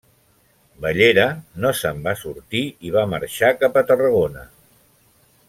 Bellera 0.85 1.25
no 1.65 1.73
se'n 1.81 2.01
va 2.07 2.15
sortir, 2.23 2.63
i 2.89 2.95
va 2.97 3.05
marxar 3.13 3.53
cap 3.61 3.79
a 3.83 3.85
Tarragona. 3.93 4.49